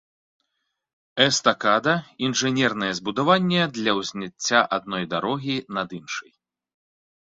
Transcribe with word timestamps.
Эстакада— 1.25 1.93
інжынернае 2.29 2.91
збудаванне 3.03 3.63
для 3.79 3.91
ўзняцця 4.01 4.67
адной 4.75 5.03
дарогі 5.17 5.55
над 5.79 5.89
іншай 6.03 6.31